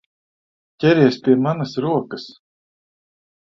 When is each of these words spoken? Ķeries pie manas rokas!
Ķeries 0.83 1.19
pie 1.27 1.37
manas 1.49 1.75
rokas! 1.87 2.27